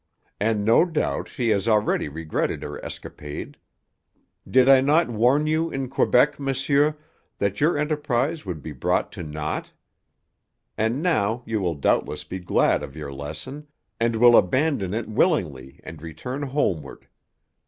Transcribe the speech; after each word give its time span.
"And 0.39 0.65
no 0.65 0.83
doubt 0.83 1.27
she 1.27 1.49
has 1.49 1.67
already 1.67 2.09
regretted 2.09 2.63
her 2.63 2.83
escapade. 2.83 3.57
Did 4.49 4.67
I 4.67 4.81
not 4.81 5.11
warn 5.11 5.45
you 5.45 5.69
in 5.69 5.89
Quebec, 5.89 6.39
monsieur, 6.39 6.97
that 7.37 7.61
your 7.61 7.77
enterprise 7.77 8.43
would 8.43 8.63
be 8.63 8.71
brought 8.71 9.11
to 9.11 9.21
naught? 9.21 9.73
And 10.75 11.03
now 11.03 11.43
you 11.45 11.59
will 11.61 11.75
doubtless 11.75 12.23
be 12.23 12.39
glad 12.39 12.81
of 12.81 12.95
your 12.95 13.13
lesson, 13.13 13.67
and 13.99 14.15
will 14.15 14.35
abandon 14.35 14.95
it 14.95 15.07
willingly 15.07 15.79
and 15.83 16.01
return 16.01 16.41
homeward. 16.41 17.07